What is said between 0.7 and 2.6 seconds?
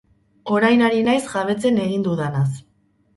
ari naiz jabetzen egin dudanaz.